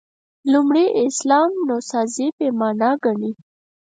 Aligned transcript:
لومړي 0.51 0.85
اسلام 1.05 1.51
نوسازي 1.67 2.27
«بې 2.37 2.47
معنا» 2.59 2.89
ګڼي. 3.03 3.31